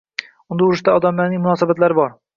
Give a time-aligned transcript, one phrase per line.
[0.55, 2.15] Unda urushga odamlarning munosabatlari bor.